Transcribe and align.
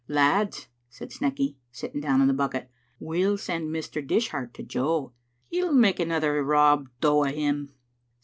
"Lads," 0.07 0.67
said 0.89 1.11
Snecky, 1.11 1.57
sitting 1.71 2.01
down 2.01 2.21
on 2.21 2.27
the 2.27 2.33
bucket, 2.33 2.71
"we'll 2.99 3.37
send 3.37 3.69
Mr. 3.69 4.01
Dishart 4.03 4.51
to 4.55 4.63
Jo. 4.63 5.13
He'll 5.49 5.71
make 5.73 5.99
another 5.99 6.43
Rob 6.43 6.89
Dowo' 7.01 7.25
him." 7.31 7.69